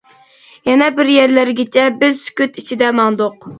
يەنە 0.69 0.87
بىر 0.95 1.11
يەرلەرگىچە 1.17 1.85
بىز 2.01 2.19
سۈكۈت 2.25 2.61
ئىچىدە 2.65 2.93
ماڭدۇق. 3.03 3.41